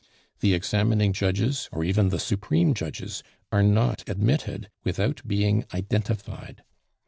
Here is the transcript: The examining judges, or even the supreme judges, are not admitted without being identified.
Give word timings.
The 0.39 0.55
examining 0.55 1.13
judges, 1.13 1.69
or 1.71 1.83
even 1.83 2.09
the 2.09 2.17
supreme 2.17 2.73
judges, 2.73 3.21
are 3.51 3.61
not 3.61 4.03
admitted 4.09 4.67
without 4.83 5.21
being 5.27 5.63
identified. 5.75 6.63